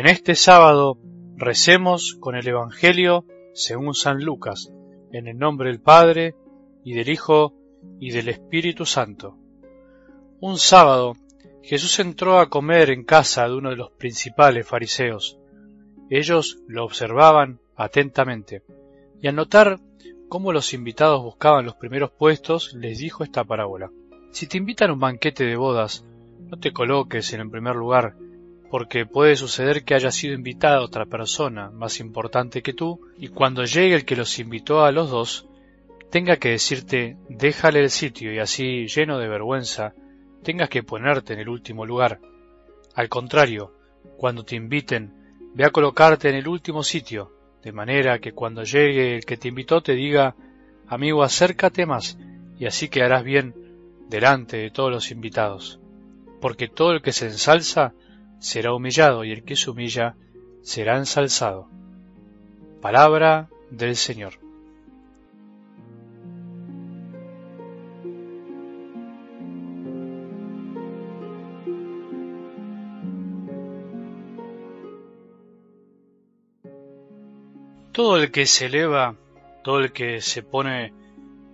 En 0.00 0.06
este 0.06 0.34
sábado 0.34 0.96
recemos 1.36 2.16
con 2.18 2.34
el 2.34 2.48
Evangelio 2.48 3.26
según 3.52 3.92
San 3.94 4.24
Lucas, 4.24 4.72
en 5.12 5.28
el 5.28 5.36
nombre 5.36 5.68
del 5.68 5.82
Padre, 5.82 6.34
y 6.82 6.94
del 6.94 7.10
Hijo, 7.10 7.52
y 7.98 8.10
del 8.10 8.30
Espíritu 8.30 8.86
Santo. 8.86 9.36
Un 10.40 10.56
sábado 10.56 11.16
Jesús 11.62 11.98
entró 11.98 12.38
a 12.38 12.48
comer 12.48 12.88
en 12.88 13.04
casa 13.04 13.46
de 13.46 13.54
uno 13.54 13.68
de 13.68 13.76
los 13.76 13.90
principales 13.90 14.66
fariseos. 14.66 15.38
Ellos 16.08 16.62
lo 16.66 16.86
observaban 16.86 17.60
atentamente, 17.76 18.62
y 19.20 19.28
al 19.28 19.34
notar 19.34 19.80
cómo 20.30 20.54
los 20.54 20.72
invitados 20.72 21.22
buscaban 21.22 21.66
los 21.66 21.74
primeros 21.74 22.10
puestos, 22.10 22.72
les 22.72 23.00
dijo 23.00 23.22
esta 23.22 23.44
parábola. 23.44 23.90
Si 24.30 24.46
te 24.46 24.56
invitan 24.56 24.88
a 24.88 24.92
un 24.94 25.00
banquete 25.00 25.44
de 25.44 25.56
bodas, 25.56 26.06
no 26.38 26.58
te 26.58 26.72
coloques 26.72 27.34
en 27.34 27.42
el 27.42 27.50
primer 27.50 27.76
lugar, 27.76 28.14
porque 28.70 29.04
puede 29.04 29.34
suceder 29.34 29.84
que 29.84 29.94
haya 29.94 30.12
sido 30.12 30.34
invitada 30.34 30.80
otra 30.80 31.04
persona 31.04 31.70
más 31.70 31.98
importante 31.98 32.62
que 32.62 32.72
tú, 32.72 33.00
y 33.18 33.28
cuando 33.28 33.64
llegue 33.64 33.96
el 33.96 34.04
que 34.04 34.14
los 34.14 34.38
invitó 34.38 34.84
a 34.84 34.92
los 34.92 35.10
dos, 35.10 35.48
tenga 36.10 36.36
que 36.36 36.50
decirte 36.50 37.16
déjale 37.28 37.80
el 37.80 37.90
sitio 37.90 38.32
y 38.32 38.38
así, 38.38 38.86
lleno 38.86 39.18
de 39.18 39.28
vergüenza, 39.28 39.92
tengas 40.44 40.68
que 40.68 40.84
ponerte 40.84 41.32
en 41.32 41.40
el 41.40 41.48
último 41.48 41.84
lugar. 41.84 42.20
Al 42.94 43.08
contrario, 43.08 43.74
cuando 44.16 44.44
te 44.44 44.54
inviten, 44.54 45.36
ve 45.52 45.64
a 45.64 45.70
colocarte 45.70 46.28
en 46.28 46.36
el 46.36 46.46
último 46.46 46.84
sitio, 46.84 47.32
de 47.64 47.72
manera 47.72 48.20
que 48.20 48.32
cuando 48.32 48.62
llegue 48.62 49.16
el 49.16 49.24
que 49.24 49.36
te 49.36 49.48
invitó 49.48 49.82
te 49.82 49.94
diga 49.94 50.36
amigo 50.86 51.24
acércate 51.24 51.86
más, 51.86 52.16
y 52.56 52.66
así 52.66 52.88
quedarás 52.88 53.24
bien 53.24 53.54
delante 54.08 54.58
de 54.58 54.70
todos 54.70 54.92
los 54.92 55.10
invitados. 55.10 55.80
Porque 56.40 56.68
todo 56.68 56.92
el 56.92 57.02
que 57.02 57.12
se 57.12 57.26
ensalza 57.26 57.94
será 58.40 58.72
humillado 58.72 59.22
y 59.22 59.32
el 59.32 59.44
que 59.44 59.54
se 59.54 59.70
humilla 59.70 60.16
será 60.62 60.96
ensalzado. 60.96 61.68
Palabra 62.80 63.48
del 63.70 63.94
Señor. 63.94 64.40
Todo 77.92 78.16
el 78.16 78.30
que 78.30 78.46
se 78.46 78.66
eleva, 78.66 79.16
todo 79.62 79.80
el 79.80 79.92
que 79.92 80.22
se 80.22 80.42
pone 80.42 80.94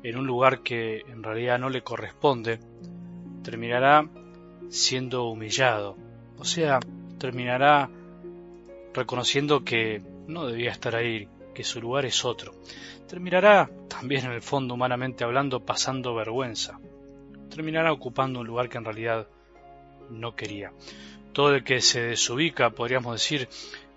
en 0.05 0.17
un 0.17 0.27
lugar 0.27 0.63
que 0.63 1.01
en 1.01 1.25
realidad 1.25 1.59
no 1.59 1.69
le 1.69 1.83
corresponde, 1.83 2.61
terminará 3.43 4.09
siendo 4.69 5.25
humillado 5.25 6.06
o 6.39 6.45
sea, 6.45 6.81
terminará 7.19 7.89
reconociendo 8.93 9.65
que 9.65 10.03
no 10.27 10.47
debía 10.47 10.71
estar 10.71 10.95
ahí, 10.97 11.29
que 11.55 11.65
su 11.65 11.81
lugar 11.81 12.05
es 12.07 12.25
otro. 12.25 12.55
Terminará, 13.09 13.71
también 13.89 14.27
en 14.27 14.33
el 14.33 14.43
fondo 14.43 14.75
humanamente 14.75 15.25
hablando, 15.25 15.61
pasando 15.61 16.15
vergüenza. 16.15 16.79
Terminará 17.51 17.93
ocupando 17.93 18.41
un 18.41 18.47
lugar 18.47 18.69
que 18.69 18.79
en 18.79 18.85
realidad 18.85 19.27
no 20.11 20.35
quería. 20.35 20.73
Todo 21.33 21.55
el 21.55 21.65
que 21.65 21.81
se 21.81 22.03
desubica, 22.03 22.71
podríamos 22.71 23.13
decir, 23.13 23.49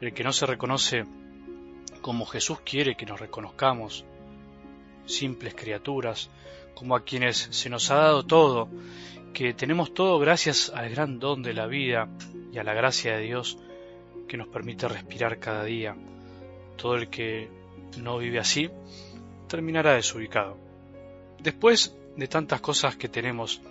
el 0.02 0.14
que 0.14 0.24
no 0.24 0.32
se 0.32 0.46
reconoce 0.46 1.06
como 2.02 2.26
Jesús 2.26 2.60
quiere 2.62 2.96
que 2.96 3.06
nos 3.06 3.20
reconozcamos, 3.20 4.06
simples 5.06 5.56
criaturas, 5.56 6.30
como 6.76 6.96
a 6.96 7.04
quienes 7.04 7.38
se 7.38 7.70
nos 7.70 7.92
ha 7.92 7.96
dado 7.96 8.24
todo 8.24 8.70
que 9.34 9.54
tenemos 9.54 9.94
todo 9.94 10.20
gracias 10.20 10.72
al 10.74 10.90
gran 10.90 11.20
don 11.20 11.44
de 11.44 11.54
la 11.54 11.68
vida 11.68 12.10
y 12.52 12.58
a 12.58 12.64
la 12.64 12.74
gracia 12.74 13.18
de 13.18 13.24
Dios 13.24 13.58
que 14.28 14.38
nos 14.38 14.48
permite 14.48 14.88
respirar 14.88 15.40
cada 15.40 15.64
día. 15.64 15.96
Todo 16.78 16.96
el 16.96 17.10
que 17.10 17.50
no 17.98 18.18
vive 18.18 18.40
así 18.40 18.70
terminará 19.48 19.94
desubicado. 19.94 20.58
Después 21.40 21.96
de 22.16 22.28
tantas 22.28 22.62
cosas 22.62 22.96
que 22.96 23.10
tenemos, 23.10 23.62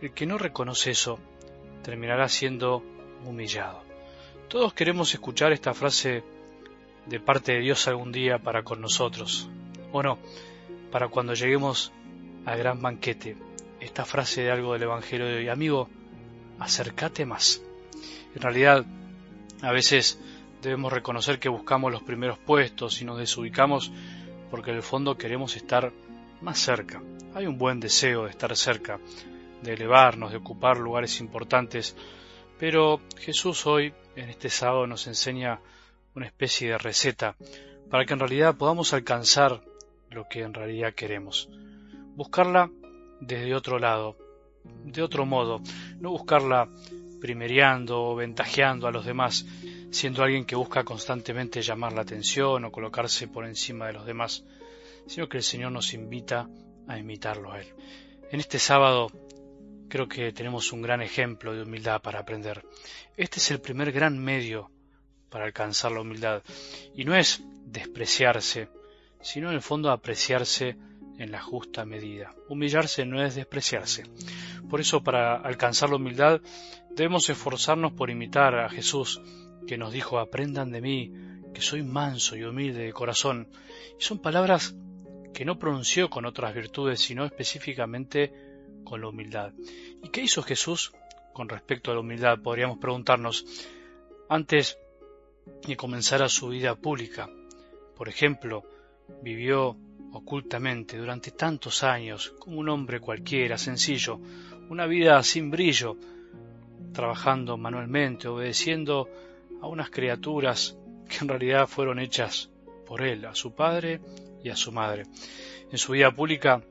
el 0.00 0.12
que 0.12 0.26
no 0.26 0.38
reconoce 0.38 0.90
eso 0.90 1.18
terminará 1.82 2.28
siendo 2.28 2.82
humillado. 3.24 3.82
Todos 4.48 4.72
queremos 4.72 5.12
escuchar 5.14 5.52
esta 5.52 5.74
frase 5.74 6.24
de 7.06 7.20
parte 7.20 7.52
de 7.52 7.60
Dios 7.60 7.86
algún 7.88 8.12
día 8.12 8.38
para 8.38 8.62
con 8.62 8.80
nosotros, 8.80 9.48
o 9.92 10.02
no, 10.02 10.18
para 10.90 11.08
cuando 11.08 11.34
lleguemos 11.34 11.92
al 12.44 12.58
gran 12.58 12.80
banquete 12.80 13.36
esta 13.80 14.04
frase 14.04 14.42
de 14.42 14.50
algo 14.50 14.72
del 14.72 14.82
Evangelio 14.82 15.26
de 15.26 15.36
hoy. 15.36 15.48
Amigo, 15.48 15.88
acércate 16.58 17.24
más. 17.26 17.62
En 18.34 18.42
realidad, 18.42 18.84
a 19.62 19.72
veces 19.72 20.20
debemos 20.62 20.92
reconocer 20.92 21.38
que 21.38 21.48
buscamos 21.48 21.92
los 21.92 22.02
primeros 22.02 22.38
puestos 22.38 23.00
y 23.00 23.04
nos 23.04 23.18
desubicamos 23.18 23.92
porque 24.50 24.70
en 24.70 24.76
el 24.76 24.82
fondo 24.82 25.16
queremos 25.16 25.56
estar 25.56 25.92
más 26.40 26.58
cerca. 26.58 27.02
Hay 27.34 27.46
un 27.46 27.58
buen 27.58 27.80
deseo 27.80 28.24
de 28.24 28.30
estar 28.30 28.54
cerca, 28.56 28.98
de 29.62 29.72
elevarnos, 29.72 30.30
de 30.30 30.38
ocupar 30.38 30.78
lugares 30.78 31.20
importantes, 31.20 31.96
pero 32.58 33.00
Jesús 33.16 33.66
hoy, 33.66 33.94
en 34.16 34.28
este 34.28 34.50
sábado, 34.50 34.86
nos 34.86 35.06
enseña 35.06 35.60
una 36.14 36.26
especie 36.26 36.70
de 36.70 36.78
receta 36.78 37.36
para 37.88 38.04
que 38.04 38.12
en 38.12 38.20
realidad 38.20 38.56
podamos 38.56 38.92
alcanzar 38.92 39.60
lo 40.10 40.28
que 40.28 40.42
en 40.42 40.54
realidad 40.54 40.94
queremos. 40.94 41.48
Buscarla 42.16 42.70
desde 43.20 43.54
otro 43.54 43.78
lado, 43.78 44.16
de 44.84 45.02
otro 45.02 45.24
modo, 45.24 45.60
no 46.00 46.10
buscarla 46.10 46.68
primereando 47.20 48.02
o 48.02 48.16
ventajeando 48.16 48.86
a 48.86 48.92
los 48.92 49.04
demás, 49.04 49.46
siendo 49.90 50.22
alguien 50.22 50.44
que 50.44 50.56
busca 50.56 50.84
constantemente 50.84 51.62
llamar 51.62 51.92
la 51.92 52.02
atención 52.02 52.64
o 52.64 52.72
colocarse 52.72 53.28
por 53.28 53.44
encima 53.44 53.86
de 53.86 53.92
los 53.92 54.06
demás, 54.06 54.44
sino 55.06 55.28
que 55.28 55.38
el 55.38 55.42
Señor 55.42 55.72
nos 55.72 55.92
invita 55.94 56.48
a 56.88 56.98
imitarlo 56.98 57.52
a 57.52 57.60
Él. 57.60 57.68
En 58.30 58.40
este 58.40 58.58
sábado 58.58 59.10
creo 59.88 60.08
que 60.08 60.32
tenemos 60.32 60.72
un 60.72 60.82
gran 60.82 61.02
ejemplo 61.02 61.52
de 61.52 61.62
humildad 61.62 62.00
para 62.00 62.20
aprender. 62.20 62.64
Este 63.16 63.38
es 63.38 63.50
el 63.50 63.60
primer 63.60 63.92
gran 63.92 64.18
medio 64.18 64.70
para 65.28 65.44
alcanzar 65.44 65.92
la 65.92 66.00
humildad, 66.00 66.42
y 66.94 67.04
no 67.04 67.14
es 67.14 67.42
despreciarse, 67.66 68.68
sino 69.20 69.48
en 69.48 69.54
el 69.54 69.62
fondo 69.62 69.90
apreciarse 69.90 70.76
en 71.18 71.30
la 71.30 71.40
justa 71.40 71.84
medida. 71.84 72.34
Humillarse 72.48 73.04
no 73.04 73.22
es 73.22 73.34
despreciarse. 73.34 74.04
Por 74.70 74.80
eso, 74.80 75.02
para 75.02 75.36
alcanzar 75.36 75.90
la 75.90 75.96
humildad, 75.96 76.40
debemos 76.94 77.28
esforzarnos 77.28 77.92
por 77.92 78.08
imitar 78.08 78.54
a 78.54 78.70
Jesús, 78.70 79.20
que 79.66 79.76
nos 79.76 79.92
dijo, 79.92 80.20
aprendan 80.20 80.70
de 80.70 80.80
mí, 80.80 81.12
que 81.52 81.60
soy 81.60 81.82
manso 81.82 82.36
y 82.36 82.44
humilde 82.44 82.84
de 82.84 82.92
corazón. 82.92 83.48
Y 83.98 84.02
son 84.02 84.20
palabras 84.20 84.76
que 85.34 85.44
no 85.44 85.58
pronunció 85.58 86.08
con 86.08 86.24
otras 86.24 86.54
virtudes, 86.54 87.00
sino 87.00 87.24
específicamente 87.24 88.32
con 88.84 89.00
la 89.00 89.08
humildad. 89.08 89.52
¿Y 90.02 90.08
qué 90.10 90.22
hizo 90.22 90.42
Jesús 90.42 90.92
con 91.32 91.48
respecto 91.48 91.90
a 91.90 91.94
la 91.94 92.00
humildad? 92.00 92.38
Podríamos 92.40 92.78
preguntarnos, 92.78 93.44
antes 94.28 94.78
de 95.66 95.76
comenzar 95.76 96.22
a 96.22 96.28
su 96.28 96.48
vida 96.48 96.76
pública. 96.76 97.28
Por 97.96 98.08
ejemplo, 98.08 98.62
vivió 99.22 99.76
ocultamente 100.12 100.96
durante 100.96 101.30
tantos 101.30 101.82
años 101.82 102.34
como 102.38 102.58
un 102.58 102.68
hombre 102.68 103.00
cualquiera, 103.00 103.58
sencillo, 103.58 104.20
una 104.68 104.86
vida 104.86 105.22
sin 105.22 105.50
brillo, 105.50 105.96
trabajando 106.92 107.56
manualmente, 107.56 108.28
obedeciendo 108.28 109.08
a 109.60 109.66
unas 109.66 109.90
criaturas 109.90 110.76
que 111.08 111.18
en 111.20 111.28
realidad 111.28 111.66
fueron 111.66 111.98
hechas 111.98 112.50
por 112.86 113.02
él, 113.02 113.24
a 113.24 113.34
su 113.34 113.54
padre 113.54 114.00
y 114.42 114.48
a 114.48 114.56
su 114.56 114.72
madre. 114.72 115.04
En 115.70 115.78
su 115.78 115.92
vida 115.92 116.10
pública 116.10 116.62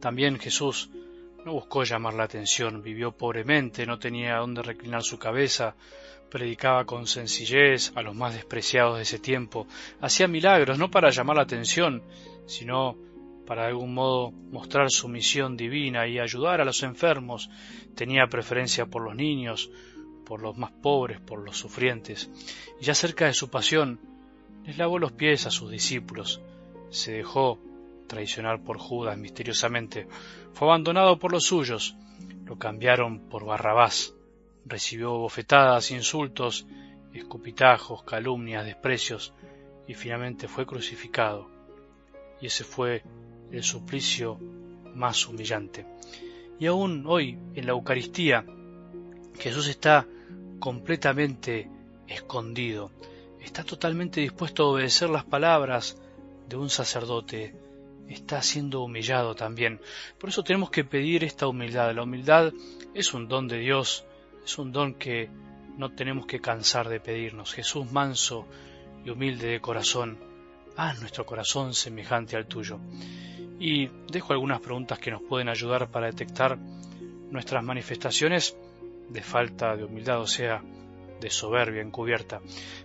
también 0.00 0.38
Jesús 0.38 0.90
no 1.44 1.52
buscó 1.52 1.84
llamar 1.84 2.14
la 2.14 2.24
atención, 2.24 2.82
vivió 2.82 3.12
pobremente, 3.12 3.86
no 3.86 3.98
tenía 3.98 4.36
dónde 4.36 4.62
reclinar 4.62 5.02
su 5.02 5.18
cabeza, 5.18 5.74
predicaba 6.30 6.84
con 6.84 7.06
sencillez 7.06 7.92
a 7.94 8.02
los 8.02 8.14
más 8.14 8.34
despreciados 8.34 8.96
de 8.96 9.02
ese 9.02 9.18
tiempo, 9.18 9.66
hacía 10.00 10.28
milagros 10.28 10.78
no 10.78 10.90
para 10.90 11.10
llamar 11.10 11.36
la 11.36 11.42
atención, 11.42 12.02
sino 12.46 12.96
para 13.46 13.62
de 13.62 13.68
algún 13.68 13.94
modo 13.94 14.30
mostrar 14.30 14.90
su 14.90 15.08
misión 15.08 15.56
divina 15.56 16.06
y 16.06 16.18
ayudar 16.18 16.60
a 16.60 16.66
los 16.66 16.82
enfermos, 16.82 17.48
tenía 17.94 18.26
preferencia 18.26 18.86
por 18.86 19.02
los 19.02 19.16
niños, 19.16 19.70
por 20.26 20.42
los 20.42 20.58
más 20.58 20.70
pobres, 20.70 21.20
por 21.20 21.40
los 21.40 21.56
sufrientes, 21.56 22.30
y 22.78 22.84
ya 22.84 22.94
cerca 22.94 23.24
de 23.24 23.32
su 23.32 23.48
pasión, 23.48 24.00
les 24.66 24.76
lavó 24.76 24.98
los 24.98 25.12
pies 25.12 25.46
a 25.46 25.50
sus 25.50 25.70
discípulos, 25.70 26.42
se 26.90 27.12
dejó 27.12 27.58
traicionar 28.08 28.64
por 28.64 28.78
Judas 28.78 29.16
misteriosamente, 29.16 30.08
fue 30.52 30.66
abandonado 30.66 31.18
por 31.18 31.30
los 31.30 31.44
suyos, 31.44 31.94
lo 32.44 32.58
cambiaron 32.58 33.28
por 33.28 33.44
Barrabás, 33.44 34.14
recibió 34.66 35.12
bofetadas, 35.18 35.92
insultos, 35.92 36.66
escupitajos, 37.12 38.02
calumnias, 38.02 38.64
desprecios, 38.64 39.32
y 39.86 39.94
finalmente 39.94 40.48
fue 40.48 40.66
crucificado 40.66 41.58
y 42.40 42.46
ese 42.46 42.64
fue 42.64 43.02
el 43.50 43.62
suplicio 43.62 44.38
más 44.94 45.26
humillante. 45.26 45.86
Y 46.58 46.66
aún 46.66 47.04
hoy, 47.06 47.38
en 47.54 47.66
la 47.66 47.72
Eucaristía, 47.72 48.44
Jesús 49.38 49.68
está 49.68 50.06
completamente 50.58 51.70
escondido, 52.06 52.90
está 53.40 53.64
totalmente 53.64 54.20
dispuesto 54.20 54.64
a 54.64 54.68
obedecer 54.68 55.08
las 55.10 55.24
palabras 55.24 56.00
de 56.48 56.56
un 56.56 56.70
sacerdote, 56.70 57.54
está 58.08 58.42
siendo 58.42 58.82
humillado 58.82 59.34
también. 59.34 59.80
Por 60.18 60.30
eso 60.30 60.42
tenemos 60.42 60.70
que 60.70 60.84
pedir 60.84 61.24
esta 61.24 61.46
humildad. 61.46 61.94
La 61.94 62.02
humildad 62.02 62.52
es 62.94 63.14
un 63.14 63.28
don 63.28 63.48
de 63.48 63.58
Dios, 63.58 64.04
es 64.44 64.58
un 64.58 64.72
don 64.72 64.94
que 64.94 65.30
no 65.76 65.90
tenemos 65.90 66.26
que 66.26 66.40
cansar 66.40 66.88
de 66.88 67.00
pedirnos. 67.00 67.54
Jesús 67.54 67.90
manso 67.92 68.46
y 69.04 69.10
humilde 69.10 69.48
de 69.48 69.60
corazón, 69.60 70.18
haz 70.76 71.00
nuestro 71.00 71.24
corazón 71.26 71.74
semejante 71.74 72.36
al 72.36 72.46
tuyo. 72.46 72.78
Y 73.60 73.88
dejo 74.10 74.32
algunas 74.32 74.60
preguntas 74.60 74.98
que 74.98 75.10
nos 75.10 75.22
pueden 75.22 75.48
ayudar 75.48 75.90
para 75.90 76.06
detectar 76.06 76.58
nuestras 77.30 77.62
manifestaciones 77.62 78.56
de 79.08 79.22
falta 79.22 79.76
de 79.76 79.84
humildad, 79.84 80.20
o 80.20 80.26
sea, 80.26 80.62
de 81.20 81.30
soberbia 81.30 81.82
encubierta. 81.82 82.40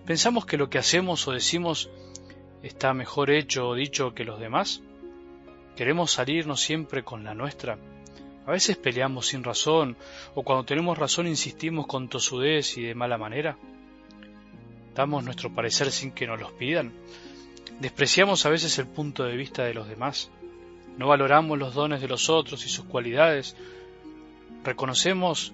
¿Pensamos 0.05 0.45
que 0.45 0.57
lo 0.57 0.69
que 0.69 0.79
hacemos 0.79 1.27
o 1.27 1.31
decimos 1.31 1.89
está 2.61 2.93
mejor 2.93 3.29
hecho 3.29 3.67
o 3.67 3.75
dicho 3.75 4.13
que 4.13 4.23
los 4.23 4.39
demás? 4.39 4.81
¿Queremos 5.75 6.11
salirnos 6.11 6.61
siempre 6.61 7.03
con 7.03 7.23
la 7.23 7.33
nuestra? 7.33 7.77
A 8.45 8.51
veces 8.51 8.77
peleamos 8.77 9.27
sin 9.27 9.43
razón, 9.43 9.97
o 10.35 10.43
cuando 10.43 10.65
tenemos 10.65 10.97
razón 10.97 11.27
insistimos 11.27 11.87
con 11.87 12.09
tosudez 12.09 12.77
y 12.77 12.83
de 12.83 12.93
mala 12.93 13.17
manera. 13.17 13.57
Damos 14.93 15.23
nuestro 15.23 15.53
parecer 15.53 15.91
sin 15.91 16.11
que 16.11 16.27
nos 16.27 16.39
los 16.39 16.51
pidan. 16.51 16.91
Despreciamos 17.79 18.45
a 18.45 18.49
veces 18.49 18.77
el 18.77 18.87
punto 18.87 19.23
de 19.23 19.35
vista 19.35 19.63
de 19.63 19.73
los 19.73 19.87
demás. 19.87 20.29
No 20.97 21.07
valoramos 21.07 21.57
los 21.57 21.73
dones 21.73 22.01
de 22.01 22.07
los 22.07 22.29
otros 22.29 22.65
y 22.65 22.69
sus 22.69 22.85
cualidades. 22.85 23.55
Reconocemos 24.63 25.53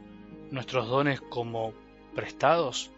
nuestros 0.51 0.87
dones 0.89 1.21
como 1.21 1.73
prestados. 2.13 2.91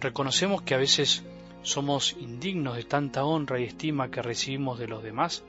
Reconocemos 0.00 0.60
que 0.62 0.74
a 0.74 0.78
veces 0.78 1.24
somos 1.62 2.16
indignos 2.20 2.76
de 2.76 2.84
tanta 2.84 3.24
honra 3.24 3.60
y 3.60 3.64
estima 3.64 4.10
que 4.10 4.22
recibimos 4.22 4.78
de 4.78 4.88
los 4.88 5.02
demás, 5.02 5.44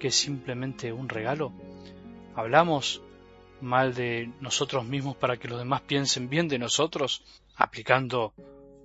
que 0.00 0.08
es 0.08 0.16
simplemente 0.16 0.92
un 0.92 1.08
regalo. 1.08 1.52
Hablamos 2.34 3.02
mal 3.60 3.94
de 3.94 4.32
nosotros 4.40 4.84
mismos 4.84 5.16
para 5.16 5.36
que 5.36 5.46
los 5.46 5.58
demás 5.60 5.82
piensen 5.82 6.28
bien 6.28 6.48
de 6.48 6.58
nosotros, 6.58 7.22
aplicando 7.54 8.32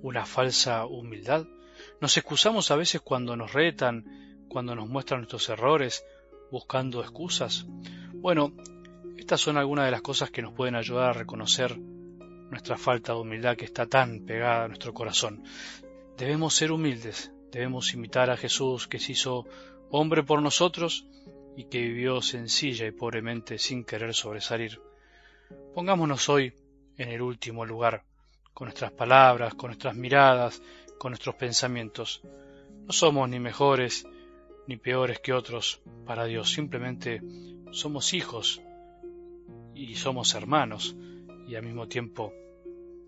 una 0.04 0.26
falsa 0.26 0.86
humildad. 0.86 1.48
Nos 2.02 2.16
excusamos 2.18 2.70
a 2.70 2.76
veces 2.76 3.02
cuando 3.02 3.36
nos 3.36 3.54
retan, 3.54 4.46
cuando 4.48 4.76
nos 4.76 4.88
muestran 4.88 5.22
nuestros 5.22 5.50
errores, 5.50 6.06
buscando 6.52 7.02
excusas. 7.02 7.66
Bueno, 8.14 8.54
estas 9.18 9.42
son 9.42 9.58
algunas 9.58 9.86
de 9.86 9.92
las 9.92 10.02
cosas 10.02 10.30
que 10.30 10.42
nos 10.42 10.54
pueden 10.54 10.76
ayudar 10.76 11.10
a 11.10 11.14
reconocer 11.14 11.78
nuestra 11.78 12.78
falta 12.78 13.14
de 13.14 13.20
humildad 13.20 13.56
que 13.56 13.66
está 13.66 13.88
tan 13.88 14.26
pegada 14.26 14.66
a 14.66 14.68
nuestro 14.68 14.94
corazón. 14.94 15.44
Debemos 16.18 16.54
ser 16.54 16.72
humildes, 16.72 17.32
debemos 17.52 17.94
imitar 17.94 18.30
a 18.30 18.38
Jesús 18.38 18.88
que 18.88 19.00
se 19.00 19.14
hizo 19.14 19.46
hombre 19.90 20.24
por 20.24 20.42
nosotros 20.42 21.06
y 21.56 21.66
que 21.66 21.82
vivió 21.82 22.22
sencilla 22.22 22.86
y 22.86 22.92
pobremente 22.92 23.58
sin 23.58 23.84
querer 23.84 24.14
sobresalir. 24.14 24.82
Pongámonos 25.74 26.30
hoy 26.30 26.54
en 26.98 27.10
el 27.10 27.22
último 27.22 27.66
lugar, 27.66 28.04
con 28.54 28.66
nuestras 28.68 28.92
palabras, 28.92 29.54
con 29.56 29.70
nuestras 29.70 29.96
miradas, 29.96 30.62
con 30.98 31.12
nuestros 31.12 31.36
pensamientos. 31.36 32.22
No 32.86 32.92
somos 32.92 33.30
ni 33.30 33.40
mejores 33.40 34.06
ni 34.68 34.78
peores 34.78 35.20
que 35.20 35.34
otros 35.34 35.82
para 36.06 36.26
Dios, 36.26 36.52
simplemente 36.52 37.22
somos 37.72 38.14
hijos 38.14 38.62
y 39.76 39.96
somos 39.96 40.34
hermanos 40.34 40.96
y 41.48 41.56
al 41.56 41.64
mismo 41.64 41.88
tiempo 41.88 42.34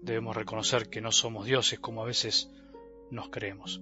debemos 0.01 0.35
reconocer 0.35 0.89
que 0.89 1.01
no 1.01 1.11
somos 1.11 1.45
dioses 1.45 1.79
como 1.79 2.03
a 2.03 2.05
veces 2.05 2.51
nos 3.09 3.29
creemos. 3.29 3.81